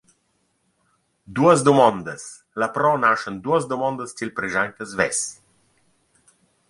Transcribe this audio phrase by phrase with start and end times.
[1.39, 2.25] Duos dumondas
[2.63, 5.21] Lapro naschan duos dumondas ch’el preschainta svess.